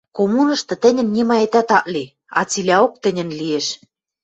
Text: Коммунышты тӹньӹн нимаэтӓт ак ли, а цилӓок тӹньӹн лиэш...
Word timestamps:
Коммунышты 0.17 0.75
тӹньӹн 0.83 1.07
нимаэтӓт 1.15 1.69
ак 1.77 1.85
ли, 1.93 2.03
а 2.37 2.41
цилӓок 2.49 2.93
тӹньӹн 3.01 3.29
лиэш... 3.39 3.67